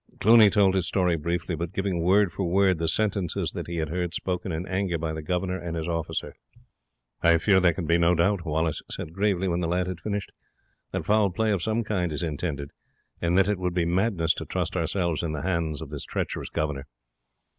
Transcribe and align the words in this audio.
Cluny 0.19 0.49
told 0.49 0.73
his 0.73 0.87
story 0.87 1.15
briefly, 1.15 1.53
but 1.55 1.73
giving 1.75 2.01
word 2.01 2.31
for 2.31 2.49
word 2.49 2.79
the 2.79 2.87
sentences 2.87 3.51
that 3.51 3.67
he 3.67 3.75
had 3.77 3.89
heard 3.89 4.15
spoken 4.15 4.51
in 4.51 4.65
anger 4.65 4.97
by 4.97 5.13
the 5.13 5.21
governor 5.21 5.59
and 5.59 5.77
his 5.77 5.87
officer. 5.87 6.33
"I 7.21 7.37
fear 7.37 7.59
there 7.59 7.73
can 7.75 7.85
be 7.85 7.99
no 7.99 8.15
doubt," 8.15 8.43
Wallace 8.43 8.81
said 8.89 9.13
gravely 9.13 9.47
when 9.47 9.59
the 9.59 9.67
lad 9.67 9.85
had 9.85 10.01
finished 10.01 10.31
"that 10.91 11.05
foul 11.05 11.29
play 11.29 11.51
of 11.51 11.61
some 11.61 11.83
kind 11.83 12.11
is 12.11 12.23
intended, 12.23 12.71
and 13.21 13.37
that 13.37 13.47
it 13.47 13.59
would 13.59 13.75
be 13.75 13.85
madness 13.85 14.33
to 14.33 14.45
trust 14.45 14.75
ourselves 14.75 15.21
in 15.21 15.33
the 15.33 15.43
hands 15.43 15.83
of 15.83 15.91
this 15.91 16.03
treacherous 16.03 16.49
governor. 16.49 16.87